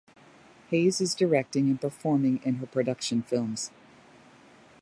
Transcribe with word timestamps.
Haze 0.71 0.99
is 0.99 1.13
directing 1.13 1.69
and 1.69 1.79
performing 1.79 2.41
in 2.43 2.55
her 2.55 2.65
production 2.65 3.21
films. 3.21 3.69